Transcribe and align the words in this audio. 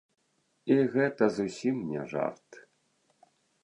І 0.75 0.77
гэта 0.95 1.23
зусім 1.37 1.75
не 1.93 2.09
жарт. 2.15 2.47